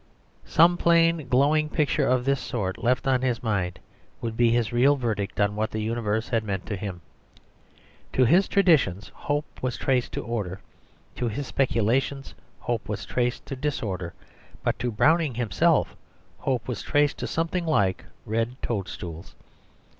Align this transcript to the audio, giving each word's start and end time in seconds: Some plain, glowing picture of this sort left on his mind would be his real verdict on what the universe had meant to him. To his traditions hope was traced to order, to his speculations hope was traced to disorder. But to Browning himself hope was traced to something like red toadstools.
Some 0.47 0.77
plain, 0.77 1.27
glowing 1.27 1.69
picture 1.69 2.07
of 2.07 2.25
this 2.25 2.39
sort 2.41 2.83
left 2.83 3.05
on 3.05 3.21
his 3.21 3.43
mind 3.43 3.77
would 4.19 4.35
be 4.35 4.49
his 4.49 4.73
real 4.73 4.95
verdict 4.95 5.39
on 5.39 5.55
what 5.55 5.69
the 5.69 5.81
universe 5.83 6.29
had 6.29 6.43
meant 6.43 6.65
to 6.65 6.75
him. 6.75 7.01
To 8.13 8.25
his 8.25 8.47
traditions 8.47 9.11
hope 9.13 9.45
was 9.61 9.77
traced 9.77 10.11
to 10.13 10.23
order, 10.23 10.59
to 11.17 11.27
his 11.27 11.45
speculations 11.45 12.33
hope 12.61 12.89
was 12.89 13.05
traced 13.05 13.45
to 13.45 13.55
disorder. 13.55 14.15
But 14.63 14.79
to 14.79 14.89
Browning 14.91 15.35
himself 15.35 15.95
hope 16.39 16.67
was 16.67 16.81
traced 16.81 17.19
to 17.19 17.27
something 17.27 17.67
like 17.67 18.03
red 18.25 18.59
toadstools. 18.63 19.35